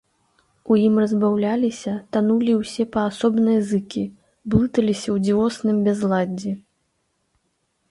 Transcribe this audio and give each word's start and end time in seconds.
У 0.71 0.77
ім 0.83 0.95
разбаўляліся, 1.01 1.93
танулі 2.17 2.55
ўсе 2.61 2.83
паасобныя 2.97 3.59
зыкі, 3.73 4.03
блыталіся 4.55 5.05
ў 5.15 5.17
дзівосным 5.29 5.77
бязладдзі. 5.89 6.51